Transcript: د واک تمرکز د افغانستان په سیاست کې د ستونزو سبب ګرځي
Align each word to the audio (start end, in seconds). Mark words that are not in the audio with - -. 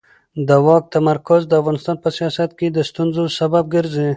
د 0.47 0.49
واک 0.65 0.83
تمرکز 0.95 1.41
د 1.47 1.53
افغانستان 1.61 1.97
په 2.03 2.09
سیاست 2.17 2.49
کې 2.59 2.67
د 2.71 2.79
ستونزو 2.89 3.23
سبب 3.39 3.63
ګرځي 3.75 4.09